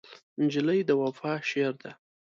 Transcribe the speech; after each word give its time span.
نجلۍ 0.41 0.79
د 0.87 0.91
وفا 1.01 1.33
شعر 1.49 1.73
ده. 1.83 1.91